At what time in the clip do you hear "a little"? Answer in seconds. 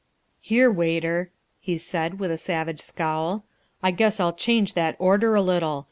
5.35-5.79